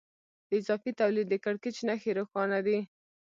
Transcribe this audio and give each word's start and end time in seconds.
د 0.47 0.49
اضافي 0.59 0.91
تولید 1.01 1.27
د 1.29 1.35
کړکېچ 1.43 1.77
نښې 1.87 2.11
روښانه 2.19 2.59
دي 2.67 2.79